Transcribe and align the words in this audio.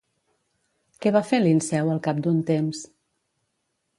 Què 1.05 1.09
va 1.17 1.21
fer 1.31 1.41
Linceu 1.43 1.93
al 1.95 2.01
cap 2.09 2.23
d'un 2.27 2.39
temps? 2.49 2.83